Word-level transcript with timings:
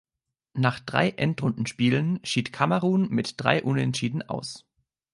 Nach 0.55 0.79
drei 0.79 1.09
Erstrundenspielen 1.11 2.21
schied 2.23 2.51
Kamerun 2.51 3.11
mit 3.11 3.35
drei 3.37 3.61
Unentschieden 3.61 4.27
aus. 4.27 4.65